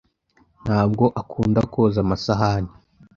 [0.63, 2.71] ntabwo akunda koza amasahani.